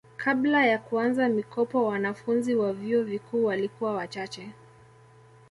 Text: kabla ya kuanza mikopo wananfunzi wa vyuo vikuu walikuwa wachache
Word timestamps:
kabla 0.17 0.65
ya 0.65 0.79
kuanza 0.79 1.29
mikopo 1.29 1.85
wananfunzi 1.85 2.55
wa 2.55 2.73
vyuo 2.73 3.03
vikuu 3.03 3.45
walikuwa 3.45 3.93
wachache 3.93 4.49